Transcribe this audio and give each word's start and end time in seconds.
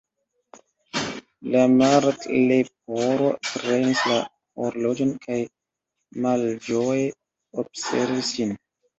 La 1.55 1.59
Martleporo 1.73 3.27
prenis 3.49 4.01
la 4.11 4.15
horloĝon, 4.61 5.11
kaj 5.25 5.37
malĝoje 6.25 7.05
observis 7.65 8.33
ĝin. 8.39 8.57